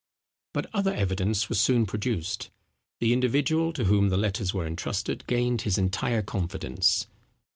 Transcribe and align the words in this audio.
But 0.53 0.65
other 0.73 0.91
evidence 0.95 1.47
was 1.47 1.61
soon 1.61 1.85
produced. 1.85 2.49
The 3.01 3.13
individual 3.13 3.71
to 3.73 3.83
whom 3.83 4.09
the 4.09 4.17
letters 4.17 4.51
were 4.51 4.65
entrusted 4.65 5.27
gained 5.27 5.61
his 5.61 5.77
entire 5.77 6.23
confidence. 6.23 7.05